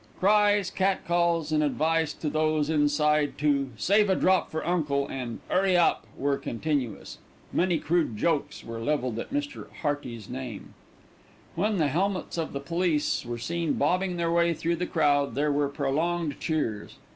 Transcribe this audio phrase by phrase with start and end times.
[0.19, 5.41] Cries, cat calls, and advice to those inside to "save a drop for uncle," and
[5.47, 7.19] "'urry up," were continuous.
[7.53, 9.67] Many crude jokes were levelled at Mr.
[9.83, 10.73] Hearty's name.
[11.53, 15.51] When the helmets of the police were seen bobbing their way through the crowd there
[15.51, 16.95] were prolonged cheers.